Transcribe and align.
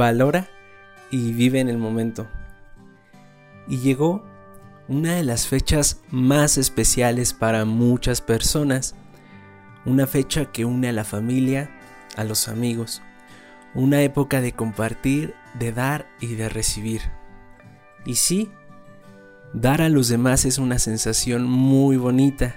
valora 0.00 0.48
y 1.10 1.32
vive 1.32 1.60
en 1.60 1.68
el 1.68 1.76
momento. 1.76 2.26
Y 3.68 3.78
llegó 3.78 4.24
una 4.88 5.14
de 5.14 5.24
las 5.24 5.46
fechas 5.46 6.00
más 6.10 6.56
especiales 6.56 7.34
para 7.34 7.66
muchas 7.66 8.22
personas, 8.22 8.94
una 9.84 10.06
fecha 10.06 10.46
que 10.46 10.64
une 10.64 10.88
a 10.88 10.92
la 10.92 11.04
familia, 11.04 11.70
a 12.16 12.24
los 12.24 12.48
amigos, 12.48 13.02
una 13.74 14.02
época 14.02 14.40
de 14.40 14.52
compartir, 14.52 15.34
de 15.58 15.70
dar 15.70 16.08
y 16.18 16.34
de 16.34 16.48
recibir. 16.48 17.02
Y 18.06 18.14
sí, 18.14 18.50
dar 19.52 19.82
a 19.82 19.90
los 19.90 20.08
demás 20.08 20.46
es 20.46 20.56
una 20.56 20.78
sensación 20.78 21.44
muy 21.44 21.98
bonita, 21.98 22.56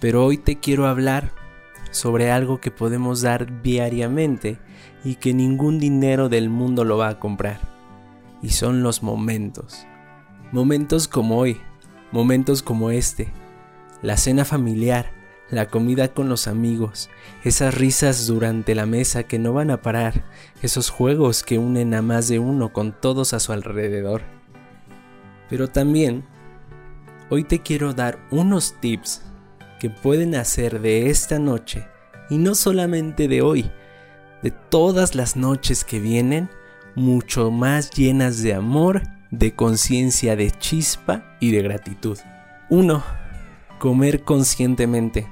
pero 0.00 0.24
hoy 0.24 0.38
te 0.38 0.58
quiero 0.58 0.88
hablar 0.88 1.30
sobre 1.90 2.30
algo 2.30 2.60
que 2.60 2.70
podemos 2.70 3.22
dar 3.22 3.62
diariamente 3.62 4.58
y 5.04 5.16
que 5.16 5.34
ningún 5.34 5.78
dinero 5.78 6.28
del 6.28 6.50
mundo 6.50 6.84
lo 6.84 6.98
va 6.98 7.08
a 7.08 7.18
comprar. 7.18 7.60
Y 8.42 8.50
son 8.50 8.82
los 8.82 9.02
momentos. 9.02 9.86
Momentos 10.52 11.08
como 11.08 11.38
hoy, 11.38 11.60
momentos 12.12 12.62
como 12.62 12.90
este, 12.90 13.32
la 14.02 14.16
cena 14.16 14.44
familiar, 14.44 15.12
la 15.50 15.66
comida 15.66 16.08
con 16.08 16.28
los 16.28 16.46
amigos, 16.46 17.10
esas 17.44 17.74
risas 17.74 18.26
durante 18.26 18.74
la 18.74 18.86
mesa 18.86 19.24
que 19.24 19.38
no 19.38 19.52
van 19.52 19.70
a 19.70 19.82
parar, 19.82 20.24
esos 20.62 20.90
juegos 20.90 21.42
que 21.42 21.58
unen 21.58 21.94
a 21.94 22.02
más 22.02 22.28
de 22.28 22.38
uno 22.38 22.72
con 22.72 22.92
todos 22.92 23.32
a 23.34 23.40
su 23.40 23.52
alrededor. 23.52 24.22
Pero 25.48 25.68
también, 25.68 26.24
hoy 27.28 27.44
te 27.44 27.60
quiero 27.60 27.92
dar 27.92 28.20
unos 28.30 28.74
tips 28.80 29.22
que 29.80 29.90
pueden 29.90 30.36
hacer 30.36 30.80
de 30.80 31.10
esta 31.10 31.40
noche, 31.40 31.88
y 32.28 32.38
no 32.38 32.54
solamente 32.54 33.26
de 33.26 33.42
hoy, 33.42 33.72
de 34.42 34.52
todas 34.52 35.16
las 35.16 35.34
noches 35.34 35.84
que 35.84 35.98
vienen, 35.98 36.48
mucho 36.94 37.50
más 37.50 37.90
llenas 37.90 38.42
de 38.42 38.54
amor, 38.54 39.02
de 39.30 39.54
conciencia, 39.54 40.36
de 40.36 40.52
chispa 40.52 41.36
y 41.40 41.50
de 41.50 41.62
gratitud. 41.62 42.18
1. 42.68 43.02
Comer 43.78 44.22
conscientemente. 44.22 45.26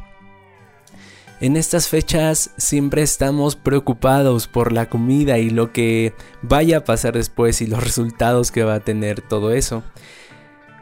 En 1.40 1.56
estas 1.56 1.86
fechas 1.86 2.50
siempre 2.56 3.02
estamos 3.02 3.54
preocupados 3.54 4.48
por 4.48 4.72
la 4.72 4.88
comida 4.88 5.38
y 5.38 5.50
lo 5.50 5.72
que 5.72 6.14
vaya 6.42 6.78
a 6.78 6.84
pasar 6.84 7.14
después 7.14 7.60
y 7.60 7.68
los 7.68 7.84
resultados 7.84 8.50
que 8.50 8.64
va 8.64 8.74
a 8.74 8.80
tener 8.80 9.20
todo 9.20 9.52
eso. 9.52 9.84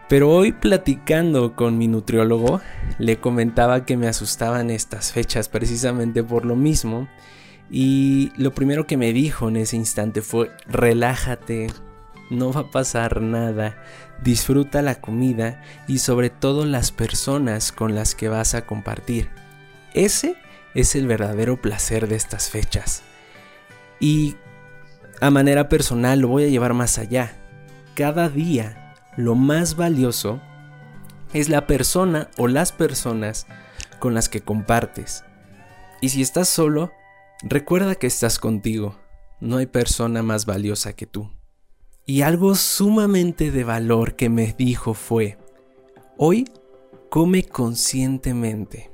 Pero 0.08 0.30
hoy 0.30 0.52
platicando 0.52 1.56
con 1.56 1.78
mi 1.78 1.88
nutriólogo, 1.88 2.60
le 2.98 3.18
comentaba 3.18 3.84
que 3.84 3.96
me 3.96 4.06
asustaban 4.06 4.70
estas 4.70 5.12
fechas 5.12 5.48
precisamente 5.48 6.22
por 6.22 6.46
lo 6.46 6.54
mismo. 6.54 7.08
Y 7.70 8.30
lo 8.36 8.52
primero 8.52 8.86
que 8.86 8.96
me 8.96 9.12
dijo 9.12 9.48
en 9.48 9.56
ese 9.56 9.76
instante 9.76 10.22
fue, 10.22 10.52
relájate, 10.68 11.66
no 12.30 12.52
va 12.52 12.60
a 12.60 12.70
pasar 12.70 13.20
nada, 13.20 13.76
disfruta 14.22 14.80
la 14.80 15.00
comida 15.00 15.62
y 15.88 15.98
sobre 15.98 16.30
todo 16.30 16.64
las 16.64 16.92
personas 16.92 17.72
con 17.72 17.96
las 17.96 18.14
que 18.14 18.28
vas 18.28 18.54
a 18.54 18.64
compartir. 18.64 19.28
Ese 19.92 20.36
es 20.74 20.94
el 20.94 21.08
verdadero 21.08 21.60
placer 21.60 22.06
de 22.06 22.14
estas 22.14 22.48
fechas. 22.48 23.02
Y 23.98 24.36
a 25.20 25.30
manera 25.30 25.68
personal 25.68 26.20
lo 26.20 26.28
voy 26.28 26.44
a 26.44 26.48
llevar 26.48 26.74
más 26.74 26.98
allá. 26.98 27.32
Cada 27.96 28.28
día 28.28 28.85
lo 29.16 29.34
más 29.34 29.76
valioso 29.76 30.40
es 31.32 31.48
la 31.48 31.66
persona 31.66 32.30
o 32.36 32.48
las 32.48 32.72
personas 32.72 33.46
con 33.98 34.14
las 34.14 34.28
que 34.28 34.40
compartes. 34.40 35.24
Y 36.00 36.10
si 36.10 36.22
estás 36.22 36.48
solo, 36.48 36.92
recuerda 37.42 37.94
que 37.94 38.06
estás 38.06 38.38
contigo. 38.38 38.96
No 39.40 39.56
hay 39.56 39.66
persona 39.66 40.22
más 40.22 40.46
valiosa 40.46 40.94
que 40.94 41.06
tú. 41.06 41.30
Y 42.04 42.22
algo 42.22 42.54
sumamente 42.54 43.50
de 43.50 43.64
valor 43.64 44.14
que 44.14 44.28
me 44.28 44.54
dijo 44.56 44.94
fue, 44.94 45.38
hoy 46.16 46.48
come 47.10 47.42
conscientemente. 47.42 48.90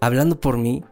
Hablando 0.00 0.38
por 0.38 0.56
mí, 0.56 0.84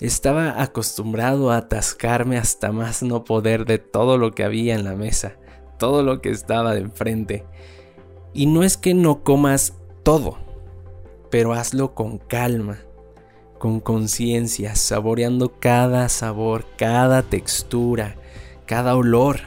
estaba 0.00 0.62
acostumbrado 0.62 1.50
a 1.50 1.58
atascarme 1.58 2.38
hasta 2.38 2.72
más 2.72 3.02
no 3.02 3.24
poder 3.24 3.66
de 3.66 3.78
todo 3.78 4.16
lo 4.16 4.32
que 4.32 4.44
había 4.44 4.74
en 4.74 4.84
la 4.84 4.94
mesa, 4.94 5.36
todo 5.78 6.02
lo 6.02 6.22
que 6.22 6.30
estaba 6.30 6.74
de 6.74 6.80
enfrente. 6.80 7.44
Y 8.32 8.46
no 8.46 8.62
es 8.62 8.76
que 8.76 8.94
no 8.94 9.22
comas 9.22 9.74
todo, 10.02 10.38
pero 11.30 11.52
hazlo 11.52 11.94
con 11.94 12.18
calma, 12.18 12.78
con 13.58 13.80
conciencia, 13.80 14.76
saboreando 14.76 15.58
cada 15.58 16.08
sabor, 16.08 16.64
cada 16.76 17.22
textura, 17.22 18.16
cada 18.66 18.96
olor 18.96 19.40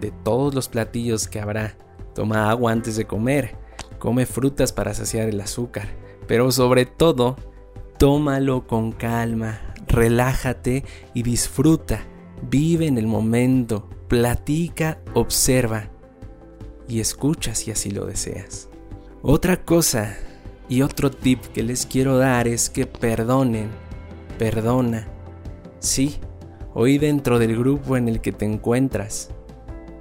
de 0.00 0.10
todos 0.10 0.54
los 0.54 0.68
platillos 0.68 1.28
que 1.28 1.40
habrá. 1.40 1.76
Toma 2.14 2.50
agua 2.50 2.72
antes 2.72 2.96
de 2.96 3.06
comer, 3.06 3.56
come 3.98 4.26
frutas 4.26 4.72
para 4.72 4.94
saciar 4.94 5.28
el 5.28 5.40
azúcar, 5.40 5.88
pero 6.26 6.50
sobre 6.50 6.86
todo 6.86 7.36
Tómalo 8.00 8.66
con 8.66 8.92
calma, 8.92 9.60
relájate 9.86 10.84
y 11.12 11.22
disfruta. 11.22 12.06
Vive 12.48 12.86
en 12.86 12.96
el 12.96 13.06
momento, 13.06 13.90
platica, 14.08 15.02
observa 15.12 15.90
y 16.90 17.00
escucha 17.00 17.54
si 17.54 17.70
así 17.70 17.90
lo 17.90 18.06
deseas. 18.06 18.68
Otra 19.22 19.64
cosa 19.64 20.16
y 20.68 20.82
otro 20.82 21.10
tip 21.10 21.40
que 21.46 21.62
les 21.62 21.86
quiero 21.86 22.18
dar 22.18 22.48
es 22.48 22.70
que 22.70 22.86
perdonen, 22.86 23.68
perdona. 24.38 25.08
Sí, 25.78 26.16
hoy 26.74 26.98
dentro 26.98 27.38
del 27.38 27.56
grupo 27.56 27.96
en 27.96 28.08
el 28.08 28.20
que 28.20 28.32
te 28.32 28.44
encuentras, 28.44 29.30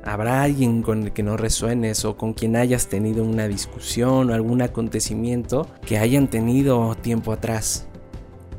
habrá 0.04 0.44
alguien 0.44 0.82
con 0.82 1.04
el 1.04 1.14
que 1.14 1.24
no 1.24 1.38
resuenes 1.38 2.06
o 2.06 2.18
con 2.18 2.34
quien 2.34 2.56
hayas 2.56 2.88
tenido 2.88 3.24
una 3.24 3.48
discusión 3.48 4.30
o 4.30 4.34
algún 4.34 4.62
acontecimiento 4.62 5.68
que 5.86 5.98
hayan 5.98 6.28
tenido 6.28 6.96
tiempo 6.96 7.32
atrás 7.32 7.86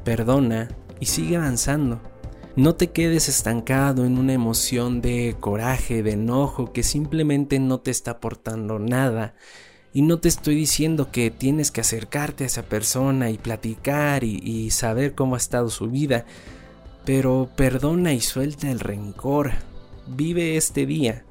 perdona 0.05 0.69
y 0.99 1.07
sigue 1.07 1.37
avanzando. 1.37 2.01
No 2.57 2.75
te 2.75 2.91
quedes 2.91 3.29
estancado 3.29 4.05
en 4.05 4.19
una 4.19 4.33
emoción 4.33 5.01
de 5.01 5.37
coraje, 5.39 6.03
de 6.03 6.13
enojo, 6.13 6.73
que 6.73 6.83
simplemente 6.83 7.61
no 7.61 7.79
te 7.79 7.93
está 7.93 8.13
aportando 8.13 8.81
nada. 8.81 9.35
Y 9.93 10.03
no 10.03 10.19
te 10.19 10.29
estoy 10.29 10.57
diciendo 10.57 11.13
que 11.13 11.31
tienes 11.31 11.71
que 11.71 11.81
acercarte 11.81 12.43
a 12.43 12.49
esa 12.49 12.65
persona 12.65 13.31
y 13.31 13.39
platicar 13.39 14.25
y, 14.25 14.71
saber 14.71 15.15
cómo 15.15 15.37
ha 15.37 15.39
estado 15.39 15.71
su 15.71 15.89
vida, 15.91 16.27
pero 17.05 17.49
perdona 17.57 18.15
y 18.15 18.21
suelta 18.21 18.69
el 18.69 18.81
rencor. 18.81 19.53
Vive 20.09 20.57
este 20.57 20.87
día 20.87 21.25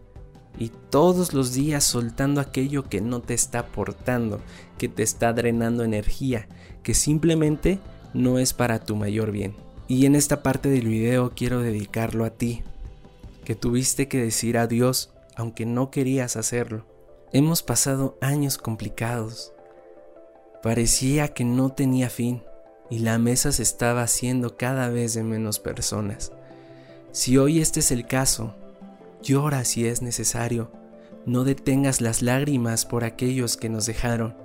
y 0.58 0.72
todos 0.90 1.34
los 1.34 1.53
días 1.53 1.84
soltando 1.84 2.40
aquello 2.40 2.84
que 2.84 3.02
no 3.02 3.22
te 3.22 3.34
está 3.34 3.59
aportando, 3.59 4.41
que 4.78 4.88
te 4.88 5.03
está 5.03 5.34
drenando 5.34 5.84
energía, 5.84 6.47
que 6.81 6.94
simplemente 6.94 7.79
no 8.13 8.40
es 8.40 8.53
para 8.53 8.79
tu 8.79 8.96
mayor 8.96 9.31
bien. 9.31 9.69
Y 9.89 10.05
en 10.05 10.16
esta 10.16 10.44
parte 10.44 10.69
del 10.69 10.88
video 10.88 11.31
quiero 11.35 11.61
dedicarlo 11.61 12.23
a 12.23 12.29
ti, 12.29 12.61
que 13.44 13.55
tuviste 13.55 14.07
que 14.07 14.19
decir 14.19 14.59
adiós 14.59 15.09
aunque 15.35 15.66
no 15.66 15.89
querías 15.89 16.35
hacerlo. 16.35 16.85
Hemos 17.33 17.63
pasado 17.63 18.16
años 18.22 18.59
complicados. 18.59 19.51
Parecía 20.61 21.29
que 21.29 21.44
no 21.44 21.72
tenía 21.72 22.11
fin 22.11 22.44
y 22.91 22.99
la 22.99 23.17
mesa 23.17 23.51
se 23.51 23.63
estaba 23.63 24.03
haciendo 24.03 24.57
cada 24.57 24.89
vez 24.89 25.16
de 25.16 25.23
menos 25.23 25.57
personas. 25.57 26.33
Si 27.11 27.39
hoy 27.39 27.59
este 27.59 27.79
es 27.79 27.89
el 27.89 28.05
caso, 28.05 28.53
llora 29.23 29.66
si 29.66 29.88
es 29.88 30.03
necesario. 30.03 30.72
No 31.25 31.44
detengas 31.45 31.99
las 31.99 32.22
lágrimas 32.22 32.85
por 32.85 33.03
aquellos 33.03 33.57
que 33.57 33.69
nos 33.69 33.88
dejaron, 33.88 34.35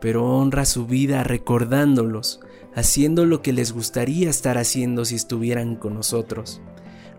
pero 0.00 0.24
honra 0.24 0.64
su 0.64 0.86
vida 0.86 1.24
recordándolos, 1.24 2.40
haciendo 2.74 3.24
lo 3.24 3.42
que 3.42 3.52
les 3.52 3.72
gustaría 3.72 4.28
estar 4.28 4.58
haciendo 4.58 5.04
si 5.04 5.14
estuvieran 5.14 5.76
con 5.76 5.94
nosotros. 5.94 6.60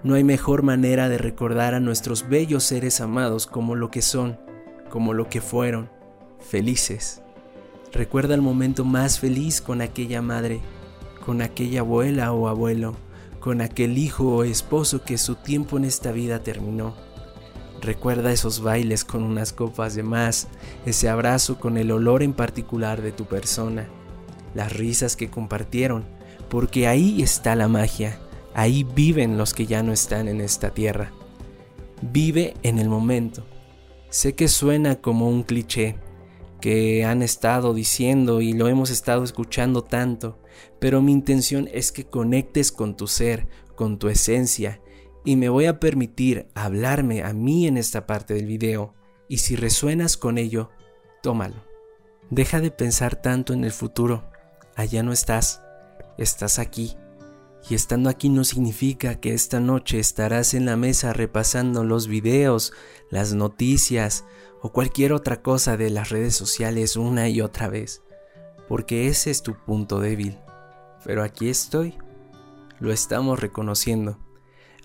No 0.04 0.16
hay 0.16 0.24
mejor 0.24 0.62
manera 0.62 1.10
de 1.10 1.18
recordar 1.18 1.74
a 1.74 1.80
nuestros 1.80 2.30
bellos 2.30 2.64
seres 2.64 3.02
amados 3.02 3.48
como 3.48 3.76
lo 3.76 3.90
que 3.90 4.02
son, 4.02 4.40
como 4.90 5.14
lo 5.14 5.28
que 5.28 5.42
fueron, 5.42 5.90
felices. 6.40 7.22
Recuerda 7.92 8.36
el 8.36 8.42
momento 8.42 8.86
más 8.86 9.20
feliz 9.20 9.60
con 9.60 9.82
aquella 9.82 10.22
madre, 10.22 10.62
con 11.26 11.42
aquella 11.42 11.80
abuela 11.80 12.32
o 12.32 12.48
abuelo, 12.48 12.96
con 13.40 13.62
aquel 13.62 13.98
hijo 13.98 14.36
o 14.36 14.44
esposo 14.44 15.04
que 15.04 15.18
su 15.18 15.36
tiempo 15.36 15.78
en 15.78 15.86
esta 15.86 16.12
vida 16.12 16.44
terminó. 16.44 17.07
Recuerda 17.82 18.32
esos 18.32 18.62
bailes 18.62 19.06
con 19.06 19.24
unas 19.24 19.54
copas 19.54 19.96
de 19.96 20.04
más, 20.04 20.48
ese 20.86 21.10
abrazo 21.10 21.60
con 21.60 21.78
el 21.78 21.92
olor 21.92 22.24
en 22.24 22.34
particular 22.34 23.02
de 23.02 23.12
tu 23.12 23.26
persona 23.26 23.88
las 24.58 24.74
risas 24.74 25.16
que 25.16 25.30
compartieron, 25.30 26.04
porque 26.50 26.88
ahí 26.88 27.22
está 27.22 27.56
la 27.56 27.68
magia, 27.68 28.20
ahí 28.56 28.84
viven 28.84 29.38
los 29.38 29.54
que 29.54 29.68
ya 29.68 29.84
no 29.84 29.94
están 29.94 30.28
en 30.28 30.42
esta 30.42 30.72
tierra. 30.72 31.12
Vive 32.02 32.56
en 32.64 32.80
el 32.80 32.90
momento. 32.90 33.46
Sé 34.10 34.34
que 34.34 34.48
suena 34.48 34.96
como 34.96 35.30
un 35.30 35.44
cliché, 35.44 35.96
que 36.60 37.06
han 37.06 37.22
estado 37.22 37.76
diciendo 37.76 38.42
y 38.42 38.54
lo 38.54 38.68
hemos 38.68 38.90
estado 38.90 39.24
escuchando 39.24 39.84
tanto, 39.84 40.40
pero 40.80 41.04
mi 41.04 41.12
intención 41.12 41.70
es 41.72 41.92
que 41.92 42.06
conectes 42.06 42.72
con 42.72 42.98
tu 42.98 43.06
ser, 43.06 43.48
con 43.76 44.00
tu 44.00 44.10
esencia, 44.10 44.82
y 45.28 45.36
me 45.36 45.50
voy 45.50 45.66
a 45.66 45.82
permitir 45.82 46.48
hablarme 46.56 47.22
a 47.22 47.34
mí 47.34 47.68
en 47.68 47.76
esta 47.76 48.08
parte 48.08 48.34
del 48.34 48.46
video 48.46 48.94
y 49.28 49.40
si 49.40 49.58
resuenas 49.58 50.16
con 50.16 50.38
ello, 50.38 50.70
tómalo. 51.22 51.66
Deja 52.30 52.62
de 52.62 52.72
pensar 52.72 53.22
tanto 53.22 53.52
en 53.52 53.66
el 53.66 53.74
futuro. 53.74 54.32
Allá 54.78 55.04
no 55.04 55.12
estás, 55.12 55.62
estás 56.18 56.60
aquí. 56.60 56.96
Y 57.70 57.76
estando 57.76 58.10
aquí 58.10 58.30
no 58.30 58.46
significa 58.46 59.20
que 59.20 59.34
esta 59.34 59.60
noche 59.60 60.00
estarás 60.00 60.54
en 60.54 60.66
la 60.66 60.78
mesa 60.78 61.12
repasando 61.12 61.84
los 61.84 62.08
videos, 62.08 62.72
las 63.12 63.34
noticias 63.34 64.24
o 64.62 64.72
cualquier 64.72 65.12
otra 65.12 65.42
cosa 65.42 65.76
de 65.76 65.90
las 65.90 66.08
redes 66.08 66.38
sociales 66.38 66.96
una 66.96 67.28
y 67.28 67.42
otra 67.42 67.68
vez, 67.68 68.02
porque 68.70 69.10
ese 69.10 69.32
es 69.32 69.44
tu 69.44 69.56
punto 69.56 70.00
débil. 70.00 70.40
Pero 71.04 71.22
aquí 71.22 71.50
estoy, 71.50 71.98
lo 72.80 72.94
estamos 72.94 73.42
reconociendo 73.42 74.26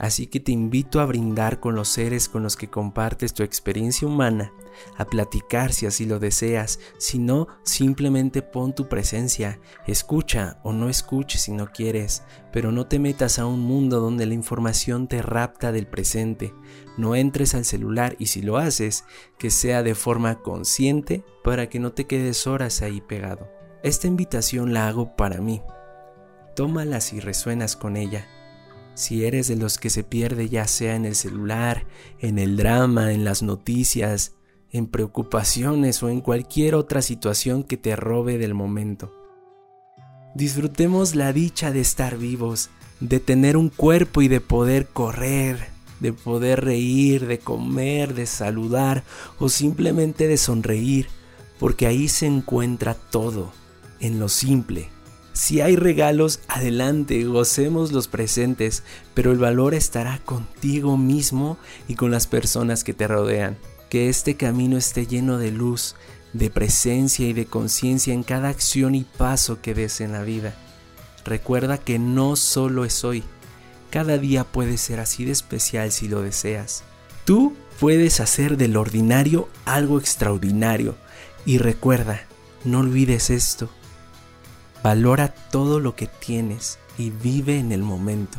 Así 0.02 0.26
que 0.26 0.40
te 0.40 0.50
invito 0.50 1.00
a 1.00 1.06
brindar 1.06 1.60
con 1.60 1.76
los 1.76 1.88
seres 1.88 2.28
con 2.28 2.42
los 2.42 2.56
que 2.56 2.68
compartes 2.68 3.34
tu 3.34 3.44
experiencia 3.44 4.08
humana, 4.08 4.52
a 4.98 5.04
platicar 5.04 5.72
si 5.72 5.86
así 5.86 6.06
lo 6.06 6.18
deseas, 6.18 6.80
si 6.98 7.20
no, 7.20 7.46
simplemente 7.62 8.42
pon 8.42 8.74
tu 8.74 8.88
presencia, 8.88 9.60
escucha 9.86 10.58
o 10.64 10.72
no 10.72 10.88
escuches 10.88 11.42
si 11.42 11.52
no 11.52 11.68
quieres, 11.68 12.24
pero 12.52 12.72
no 12.72 12.88
te 12.88 12.98
metas 12.98 13.38
a 13.38 13.46
un 13.46 13.60
mundo 13.60 14.00
donde 14.00 14.26
la 14.26 14.34
información 14.34 15.06
te 15.06 15.22
rapta 15.22 15.70
del 15.70 15.86
presente, 15.86 16.52
no 16.98 17.14
entres 17.14 17.54
al 17.54 17.64
celular 17.64 18.16
y 18.18 18.26
si 18.26 18.42
lo 18.42 18.56
haces, 18.56 19.04
que 19.38 19.50
sea 19.50 19.84
de 19.84 19.94
forma 19.94 20.42
consciente 20.42 21.24
para 21.44 21.68
que 21.68 21.78
no 21.78 21.92
te 21.92 22.08
quedes 22.08 22.48
horas 22.48 22.82
ahí 22.82 23.00
pegado. 23.00 23.48
Esta 23.84 24.08
invitación 24.08 24.74
la 24.74 24.88
hago 24.88 25.14
para 25.14 25.40
mí. 25.40 25.62
Tómala 26.56 27.00
si 27.00 27.20
resuenas 27.20 27.76
con 27.76 27.96
ella 27.96 28.26
si 28.94 29.24
eres 29.24 29.48
de 29.48 29.56
los 29.56 29.78
que 29.78 29.90
se 29.90 30.04
pierde 30.04 30.48
ya 30.48 30.66
sea 30.66 30.96
en 30.96 31.04
el 31.04 31.14
celular, 31.14 31.86
en 32.18 32.38
el 32.38 32.56
drama, 32.56 33.12
en 33.12 33.24
las 33.24 33.42
noticias, 33.42 34.32
en 34.70 34.86
preocupaciones 34.86 36.02
o 36.02 36.08
en 36.08 36.20
cualquier 36.20 36.74
otra 36.74 37.02
situación 37.02 37.62
que 37.62 37.76
te 37.76 37.94
robe 37.96 38.38
del 38.38 38.54
momento. 38.54 39.12
Disfrutemos 40.34 41.14
la 41.14 41.32
dicha 41.32 41.72
de 41.72 41.80
estar 41.80 42.16
vivos, 42.16 42.70
de 43.00 43.20
tener 43.20 43.56
un 43.56 43.68
cuerpo 43.68 44.22
y 44.22 44.28
de 44.28 44.40
poder 44.40 44.86
correr, 44.86 45.72
de 46.00 46.12
poder 46.12 46.64
reír, 46.64 47.26
de 47.26 47.38
comer, 47.38 48.14
de 48.14 48.26
saludar 48.26 49.04
o 49.38 49.48
simplemente 49.48 50.26
de 50.26 50.36
sonreír, 50.36 51.08
porque 51.58 51.86
ahí 51.86 52.08
se 52.08 52.26
encuentra 52.26 52.94
todo, 52.94 53.52
en 54.00 54.18
lo 54.18 54.28
simple, 54.28 54.88
si 55.32 55.62
hay 55.62 55.76
regalos, 55.76 56.40
adelante, 56.46 57.24
gocemos 57.24 57.92
los 57.92 58.06
presentes, 58.06 58.82
pero 59.14 59.32
el 59.32 59.38
valor 59.38 59.72
estará 59.72 60.18
contigo 60.18 60.98
mismo 60.98 61.56
y 61.88 61.94
con 61.94 62.10
las 62.10 62.26
personas 62.26 62.84
que 62.84 62.92
te 62.92 63.08
rodean. 63.08 63.56
Que 63.88 64.10
este 64.10 64.36
camino 64.36 64.76
esté 64.76 65.06
lleno 65.06 65.38
de 65.38 65.50
luz, 65.50 65.96
de 66.34 66.50
presencia 66.50 67.26
y 67.26 67.32
de 67.32 67.46
conciencia 67.46 68.12
en 68.12 68.24
cada 68.24 68.50
acción 68.50 68.94
y 68.94 69.04
paso 69.04 69.62
que 69.62 69.74
des 69.74 70.02
en 70.02 70.12
la 70.12 70.22
vida. 70.22 70.54
Recuerda 71.24 71.78
que 71.78 71.98
no 71.98 72.36
solo 72.36 72.84
es 72.84 73.02
hoy, 73.02 73.22
cada 73.90 74.18
día 74.18 74.44
puede 74.44 74.76
ser 74.76 75.00
así 75.00 75.24
de 75.24 75.32
especial 75.32 75.92
si 75.92 76.08
lo 76.08 76.20
deseas. 76.20 76.84
Tú 77.24 77.54
puedes 77.80 78.20
hacer 78.20 78.58
del 78.58 78.76
ordinario 78.76 79.48
algo 79.64 79.98
extraordinario 79.98 80.94
y 81.46 81.58
recuerda, 81.58 82.22
no 82.64 82.80
olvides 82.80 83.30
esto 83.30 83.70
Valora 84.82 85.28
todo 85.28 85.80
lo 85.80 85.94
que 85.94 86.06
tienes 86.06 86.78
y 86.98 87.10
vive 87.10 87.58
en 87.58 87.72
el 87.72 87.82
momento. 87.82 88.38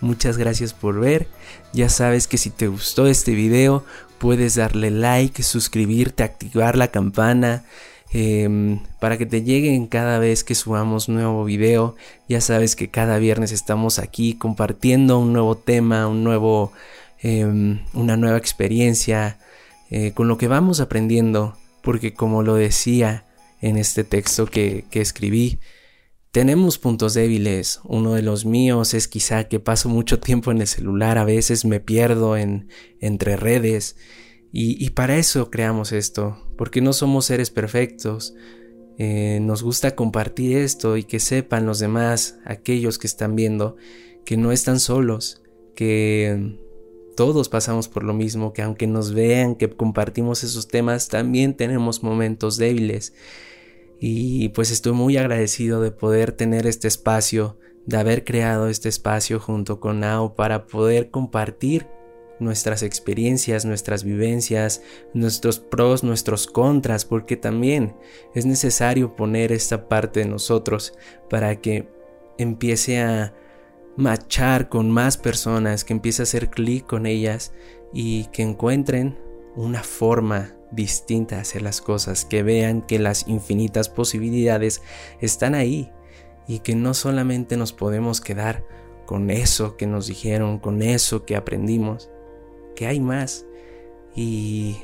Muchas 0.00 0.38
gracias 0.38 0.72
por 0.72 0.98
ver. 0.98 1.28
Ya 1.72 1.88
sabes 1.88 2.26
que 2.26 2.38
si 2.38 2.50
te 2.50 2.68
gustó 2.68 3.06
este 3.06 3.32
video, 3.32 3.84
puedes 4.18 4.54
darle 4.54 4.90
like, 4.90 5.42
suscribirte, 5.42 6.22
activar 6.22 6.76
la 6.76 6.88
campana 6.88 7.64
em, 8.12 8.80
para 8.98 9.18
que 9.18 9.26
te 9.26 9.42
lleguen 9.42 9.86
cada 9.86 10.18
vez 10.18 10.42
que 10.42 10.54
subamos 10.54 11.08
nuevo 11.08 11.44
video. 11.44 11.96
Ya 12.28 12.40
sabes 12.40 12.76
que 12.76 12.88
cada 12.88 13.18
viernes 13.18 13.52
estamos 13.52 13.98
aquí 13.98 14.34
compartiendo 14.34 15.18
un 15.18 15.32
nuevo 15.32 15.56
tema, 15.56 16.06
un 16.06 16.24
nuevo, 16.24 16.72
em, 17.20 17.80
una 17.92 18.16
nueva 18.16 18.38
experiencia, 18.38 19.38
eh, 19.90 20.12
con 20.12 20.28
lo 20.28 20.38
que 20.38 20.48
vamos 20.48 20.80
aprendiendo. 20.80 21.56
Porque 21.82 22.14
como 22.14 22.42
lo 22.42 22.54
decía, 22.54 23.24
en 23.60 23.76
este 23.76 24.04
texto 24.04 24.46
que, 24.46 24.84
escribí. 24.92 25.58
Tenemos 26.30 26.78
puntos 26.78 27.14
débiles. 27.14 27.80
Uno 27.84 28.14
de 28.14 28.22
los 28.22 28.44
míos 28.44 28.94
es 28.94 29.08
quizá 29.08 29.44
que 29.44 29.60
paso 29.60 29.88
mucho 29.88 30.20
tiempo 30.20 30.50
en 30.50 30.60
el 30.60 30.66
celular, 30.66 31.18
a 31.18 31.24
veces 31.24 31.64
me 31.64 31.80
pierdo 31.80 32.36
en, 32.36 32.68
entre 33.00 33.36
redes. 33.36 33.96
Y, 34.52 34.90
para 34.90 35.16
eso 35.16 35.48
creamos 35.50 35.92
esto, 35.92 36.36
porque 36.56 36.80
no 36.80 36.92
somos 36.92 37.26
seres 37.26 37.50
perfectos. 37.50 38.34
Eh, 38.98 39.38
nos 39.40 39.62
gusta 39.62 39.94
compartir 39.94 40.56
esto 40.56 40.96
y 40.96 41.04
que 41.04 41.20
sepan 41.20 41.66
los 41.66 41.78
demás, 41.78 42.38
aquellos 42.44 42.98
que 42.98 43.06
están 43.06 43.36
viendo, 43.36 43.76
que 44.24 44.36
no 44.36 44.50
están 44.52 44.80
solos, 44.80 45.42
que 45.74 46.58
todos 47.20 47.50
pasamos 47.50 47.86
por 47.86 48.02
lo 48.02 48.14
mismo, 48.14 48.54
que 48.54 48.62
aunque 48.62 48.86
nos 48.86 49.12
vean 49.12 49.54
que 49.54 49.68
compartimos 49.68 50.42
esos 50.42 50.68
temas, 50.68 51.08
también 51.08 51.52
tenemos 51.52 52.02
momentos 52.02 52.56
débiles. 52.56 53.12
Y 53.98 54.48
pues 54.48 54.70
estoy 54.70 54.92
muy 54.92 55.18
agradecido 55.18 55.82
de 55.82 55.90
poder 55.90 56.32
tener 56.32 56.66
este 56.66 56.88
espacio, 56.88 57.58
de 57.84 57.98
haber 57.98 58.24
creado 58.24 58.68
este 58.68 58.88
espacio 58.88 59.38
junto 59.38 59.80
con 59.80 60.00
Nao 60.00 60.34
para 60.34 60.66
poder 60.66 61.10
compartir 61.10 61.86
nuestras 62.38 62.82
experiencias, 62.82 63.66
nuestras 63.66 64.02
vivencias, 64.02 64.80
nuestros 65.12 65.58
pros, 65.58 66.02
nuestros 66.02 66.46
contras, 66.46 67.04
porque 67.04 67.36
también 67.36 67.96
es 68.34 68.46
necesario 68.46 69.14
poner 69.14 69.52
esta 69.52 69.90
parte 69.90 70.20
de 70.20 70.26
nosotros 70.26 70.94
para 71.28 71.56
que 71.56 71.86
empiece 72.38 73.02
a 73.02 73.34
machar 73.96 74.68
con 74.68 74.90
más 74.90 75.16
personas, 75.16 75.84
que 75.84 75.92
empiece 75.92 76.22
a 76.22 76.24
hacer 76.24 76.50
clic 76.50 76.86
con 76.86 77.06
ellas 77.06 77.52
y 77.92 78.24
que 78.26 78.42
encuentren 78.42 79.18
una 79.56 79.82
forma 79.82 80.54
distinta 80.70 81.36
a 81.36 81.40
hacer 81.40 81.62
las 81.62 81.80
cosas, 81.80 82.24
que 82.24 82.42
vean 82.42 82.82
que 82.82 82.98
las 82.98 83.26
infinitas 83.28 83.88
posibilidades 83.88 84.82
están 85.20 85.54
ahí 85.54 85.90
y 86.46 86.60
que 86.60 86.74
no 86.74 86.94
solamente 86.94 87.56
nos 87.56 87.72
podemos 87.72 88.20
quedar 88.20 88.64
con 89.06 89.30
eso 89.30 89.76
que 89.76 89.86
nos 89.86 90.06
dijeron, 90.06 90.58
con 90.58 90.82
eso 90.82 91.24
que 91.24 91.36
aprendimos, 91.36 92.10
que 92.76 92.86
hay 92.86 93.00
más. 93.00 93.44
Y 94.14 94.76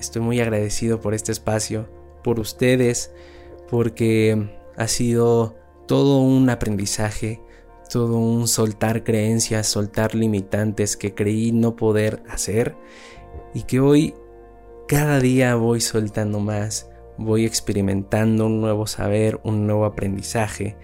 estoy 0.00 0.22
muy 0.22 0.40
agradecido 0.40 1.00
por 1.00 1.14
este 1.14 1.32
espacio, 1.32 1.88
por 2.24 2.40
ustedes, 2.40 3.12
porque 3.70 4.48
ha 4.76 4.88
sido 4.88 5.56
todo 5.86 6.20
un 6.20 6.48
aprendizaje, 6.48 7.40
todo 7.88 8.18
un 8.18 8.48
soltar 8.48 9.04
creencias, 9.04 9.66
soltar 9.66 10.14
limitantes 10.14 10.96
que 10.96 11.14
creí 11.14 11.52
no 11.52 11.76
poder 11.76 12.22
hacer 12.28 12.76
y 13.54 13.62
que 13.62 13.80
hoy 13.80 14.14
cada 14.86 15.20
día 15.20 15.54
voy 15.54 15.80
soltando 15.80 16.40
más, 16.40 16.90
voy 17.18 17.44
experimentando 17.44 18.46
un 18.46 18.60
nuevo 18.60 18.86
saber, 18.86 19.40
un 19.44 19.66
nuevo 19.66 19.84
aprendizaje 19.84 20.76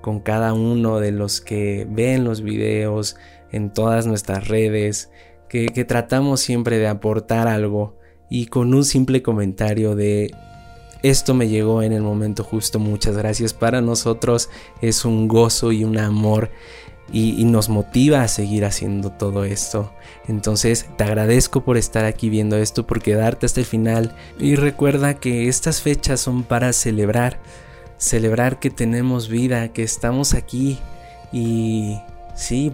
con 0.00 0.20
cada 0.20 0.52
uno 0.52 1.00
de 1.00 1.12
los 1.12 1.40
que 1.40 1.86
ven 1.90 2.24
los 2.24 2.42
videos 2.42 3.16
en 3.50 3.72
todas 3.72 4.06
nuestras 4.06 4.48
redes, 4.48 5.10
que, 5.48 5.68
tratamos 5.84 6.40
siempre 6.40 6.78
de 6.78 6.88
aportar 6.88 7.48
algo 7.48 7.96
y 8.28 8.46
con 8.46 8.74
un 8.74 8.84
simple 8.84 9.22
comentario 9.22 9.94
de 9.94 10.32
esto 11.02 11.34
me 11.34 11.48
llegó 11.48 11.82
en 11.82 11.92
el 11.92 12.02
momento 12.02 12.44
justo, 12.44 12.78
muchas 12.78 13.16
gracias. 13.16 13.52
Para 13.52 13.80
nosotros 13.80 14.48
es 14.80 15.04
un 15.04 15.28
gozo 15.28 15.72
y 15.72 15.84
un 15.84 15.98
amor 15.98 16.50
y, 17.12 17.44
nos 17.44 17.68
motiva 17.68 18.22
a 18.22 18.28
seguir 18.28 18.64
haciendo 18.64 19.10
todo 19.10 19.44
esto. 19.44 19.92
Entonces 20.26 20.86
te 20.96 21.04
agradezco 21.04 21.62
por 21.62 21.76
estar 21.76 22.04
aquí 22.04 22.28
viendo 22.28 22.56
esto, 22.56 22.86
por 22.86 23.00
quedarte 23.00 23.46
hasta 23.46 23.60
el 23.60 23.66
final 23.66 24.14
y 24.38 24.56
recuerda 24.56 25.14
que 25.14 25.48
estas 25.48 25.82
fechas 25.82 26.20
son 26.20 26.42
para 26.42 26.72
celebrar, 26.72 27.38
celebrar 27.98 28.58
que 28.58 28.70
tenemos 28.70 29.28
vida, 29.28 29.68
que 29.68 29.82
estamos 29.82 30.34
aquí 30.34 30.78
y 31.32 31.98
sí, 32.34 32.72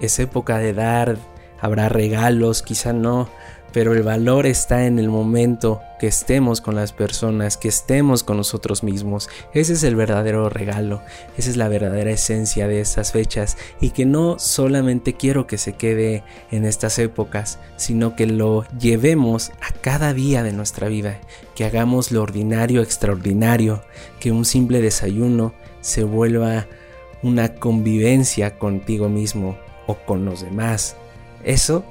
es 0.00 0.18
época 0.18 0.58
de 0.58 0.72
dar, 0.72 1.16
habrá 1.60 1.88
regalos, 1.88 2.62
quizá 2.62 2.92
no, 2.92 3.28
pero 3.72 3.94
el 3.94 4.02
valor 4.02 4.46
está 4.46 4.86
en 4.86 4.98
el 4.98 5.08
momento 5.08 5.80
que 5.98 6.06
estemos 6.06 6.60
con 6.60 6.74
las 6.74 6.92
personas, 6.92 7.56
que 7.56 7.68
estemos 7.68 8.22
con 8.22 8.36
nosotros 8.36 8.82
mismos. 8.82 9.28
Ese 9.52 9.74
es 9.74 9.82
el 9.82 9.96
verdadero 9.96 10.48
regalo, 10.48 11.02
esa 11.36 11.50
es 11.50 11.56
la 11.56 11.68
verdadera 11.68 12.10
esencia 12.10 12.68
de 12.68 12.80
estas 12.80 13.12
fechas 13.12 13.56
y 13.80 13.90
que 13.90 14.06
no 14.06 14.38
solamente 14.38 15.14
quiero 15.14 15.46
que 15.46 15.58
se 15.58 15.74
quede 15.74 16.22
en 16.50 16.64
estas 16.64 16.98
épocas, 16.98 17.58
sino 17.76 18.16
que 18.16 18.26
lo 18.26 18.64
llevemos 18.78 19.50
a 19.60 19.72
cada 19.80 20.14
día 20.14 20.42
de 20.42 20.52
nuestra 20.52 20.88
vida, 20.88 21.20
que 21.54 21.64
hagamos 21.64 22.12
lo 22.12 22.22
ordinario 22.22 22.82
extraordinario, 22.82 23.82
que 24.20 24.32
un 24.32 24.44
simple 24.44 24.80
desayuno 24.80 25.52
se 25.80 26.04
vuelva 26.04 26.66
una 27.22 27.54
convivencia 27.56 28.58
contigo 28.58 29.08
mismo, 29.08 29.58
o 29.88 29.96
con 29.96 30.24
los 30.24 30.42
demás. 30.42 30.94
Eso 31.42 31.82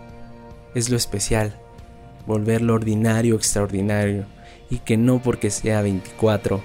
es 0.74 0.89
lo 0.89 0.96
especial, 0.96 1.60
volver 2.27 2.62
lo 2.62 2.75
ordinario 2.75 3.36
extraordinario 3.36 4.25
y 4.69 4.79
que 4.79 4.98
no 4.98 5.19
porque 5.24 5.50
sea 5.50 5.81
24 5.81 6.62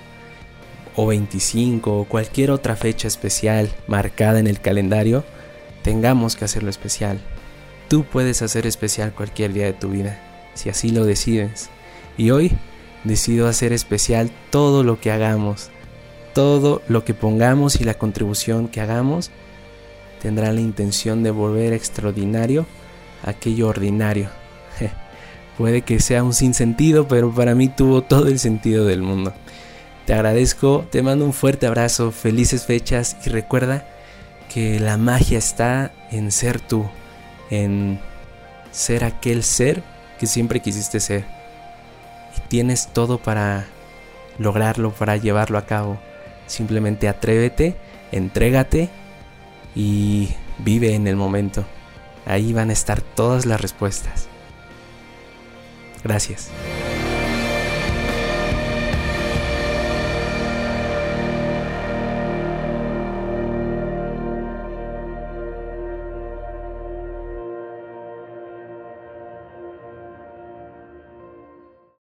o 0.97 1.07
25 1.07 2.00
o 2.00 2.04
cualquier 2.04 2.50
otra 2.50 2.76
fecha 2.76 3.09
especial 3.09 3.71
marcada 3.87 4.40
en 4.40 4.47
el 4.47 4.61
calendario, 4.61 5.25
tengamos 5.83 6.37
que 6.37 6.45
hacerlo 6.45 6.69
especial. 6.69 7.21
Tú 7.88 8.04
puedes 8.04 8.42
hacer 8.42 8.66
especial 8.66 9.14
cualquier 9.14 9.52
día 9.52 9.66
de 9.66 9.73
tu 9.73 9.90
vida, 9.90 10.21
si 10.54 10.69
así 10.69 10.90
lo 10.90 11.04
decides. 11.04 11.71
Y 12.19 12.31
hoy 12.31 12.52
decido 13.04 13.49
hacer 13.49 13.73
especial 13.73 14.31
todo 14.50 14.83
lo 14.83 15.00
que 15.00 15.11
hagamos, 15.11 15.71
todo 16.35 16.83
lo 16.88 17.04
que 17.04 17.14
pongamos 17.14 17.81
y 17.81 17.85
la 17.85 17.95
contribución 17.95 18.69
que 18.69 18.81
hagamos 18.81 19.31
tendrá 20.21 20.52
la 20.52 20.61
intención 20.61 21.23
de 21.23 21.31
volver 21.31 21.73
extraordinario 21.73 22.66
aquello 23.25 23.69
ordinario. 23.69 24.41
Puede 25.59 25.82
que 25.82 26.00
sea 26.00 26.23
un 26.23 26.32
sinsentido, 26.32 27.06
pero 27.09 27.30
para 27.30 27.54
mí 27.54 27.68
tuvo 27.68 28.02
todo 28.02 28.28
el 28.28 28.38
sentido 28.38 28.87
del 28.87 29.02
mundo. 29.02 29.35
Te 30.06 30.14
agradezco, 30.14 30.87
te 30.90 31.02
mando 31.02 31.25
un 31.25 31.32
fuerte 31.32 31.66
abrazo, 31.66 32.11
felices 32.11 32.66
fechas 32.66 33.16
y 33.25 33.30
recuerda 33.30 33.87
que 34.52 34.80
la 34.80 34.97
magia 34.97 35.38
está 35.38 35.92
en 36.11 36.32
ser 36.32 36.61
tú, 36.61 36.87
en 37.50 38.00
ser 38.73 39.04
aquel 39.04 39.42
ser 39.44 39.82
que 40.18 40.26
siempre 40.26 40.61
quisiste 40.61 41.00
ser. 41.00 41.25
Y 42.37 42.40
tienes 42.49 42.88
todo 42.88 43.18
para 43.18 43.66
lograrlo, 44.38 44.90
para 44.90 45.16
llevarlo 45.16 45.59
a 45.59 45.66
cabo. 45.66 45.99
Simplemente 46.47 47.09
atrévete, 47.09 47.76
entrégate 48.11 48.88
y 49.75 50.30
vive 50.59 50.94
en 50.94 51.06
el 51.06 51.16
momento. 51.16 51.64
Ahí 52.26 52.52
van 52.52 52.71
a 52.71 52.73
estar 52.75 53.00
todas 53.00 53.47
las 53.47 53.61
respuestas. 53.61 54.28
Gracias. 56.04 56.50